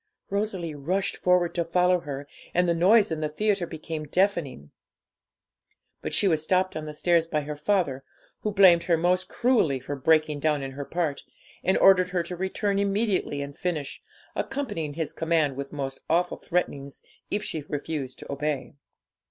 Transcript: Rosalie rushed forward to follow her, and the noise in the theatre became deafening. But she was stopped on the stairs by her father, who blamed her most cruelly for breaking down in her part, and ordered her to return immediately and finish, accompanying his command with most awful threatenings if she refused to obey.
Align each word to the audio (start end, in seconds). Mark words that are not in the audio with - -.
Rosalie 0.31 0.73
rushed 0.73 1.15
forward 1.15 1.53
to 1.53 1.63
follow 1.63 1.99
her, 1.99 2.27
and 2.55 2.67
the 2.67 2.73
noise 2.73 3.11
in 3.11 3.19
the 3.19 3.29
theatre 3.29 3.67
became 3.67 4.07
deafening. 4.07 4.71
But 6.01 6.15
she 6.15 6.27
was 6.27 6.43
stopped 6.43 6.75
on 6.75 6.85
the 6.85 6.93
stairs 6.95 7.27
by 7.27 7.41
her 7.41 7.55
father, 7.55 8.03
who 8.39 8.51
blamed 8.51 8.85
her 8.85 8.97
most 8.97 9.29
cruelly 9.29 9.79
for 9.79 9.95
breaking 9.95 10.39
down 10.39 10.63
in 10.63 10.71
her 10.71 10.85
part, 10.85 11.21
and 11.63 11.77
ordered 11.77 12.09
her 12.09 12.23
to 12.23 12.35
return 12.35 12.79
immediately 12.79 13.43
and 13.43 13.55
finish, 13.55 14.01
accompanying 14.35 14.95
his 14.95 15.13
command 15.13 15.55
with 15.55 15.71
most 15.71 15.99
awful 16.09 16.35
threatenings 16.37 17.03
if 17.29 17.43
she 17.43 17.61
refused 17.69 18.17
to 18.17 18.31
obey. 18.31 18.73